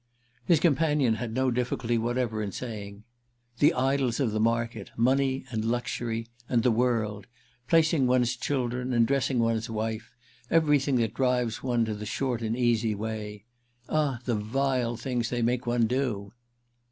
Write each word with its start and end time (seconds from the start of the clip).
His 0.45 0.59
companion 0.59 1.13
had 1.21 1.31
no 1.35 1.51
difficulty 1.51 1.95
whatever 1.99 2.41
in 2.41 2.51
saying, 2.51 3.03
"The 3.59 3.71
idols 3.71 4.19
of 4.19 4.31
the 4.31 4.39
market; 4.39 4.89
money 4.97 5.45
and 5.51 5.63
luxury 5.63 6.27
and 6.49 6.63
'the 6.63 6.71
world;' 6.71 7.27
placing 7.67 8.07
one's 8.07 8.35
children 8.35 8.93
and 8.93 9.05
dressing 9.05 9.37
one's 9.37 9.69
wife; 9.69 10.15
everything 10.49 10.95
that 10.95 11.13
drives 11.13 11.61
one 11.61 11.85
to 11.85 11.93
the 11.93 12.07
short 12.07 12.41
and 12.41 12.57
easy 12.57 12.95
way. 12.95 13.43
Ah 13.89 14.19
the 14.25 14.33
vile 14.33 14.97
things 14.97 15.29
they 15.29 15.43
make 15.43 15.67
one 15.67 15.85
do!" 15.85 16.33